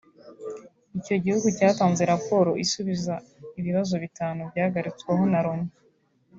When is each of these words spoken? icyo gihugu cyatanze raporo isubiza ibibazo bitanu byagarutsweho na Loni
icyo 0.99 1.15
gihugu 1.23 1.47
cyatanze 1.57 2.03
raporo 2.13 2.51
isubiza 2.63 3.13
ibibazo 3.59 3.93
bitanu 4.03 4.41
byagarutsweho 4.51 5.23
na 5.33 5.41
Loni 5.45 5.69